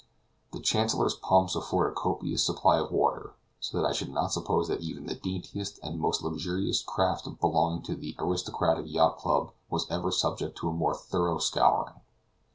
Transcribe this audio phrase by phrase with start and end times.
[0.51, 4.67] The Chancellor's pumps afford a copious supply of water, so that I should not suppose
[4.67, 9.87] that even the daintiest and most luxurious craft belonging to an aristocratic yacht club was
[9.91, 11.93] ever subject to a more thorough scouring.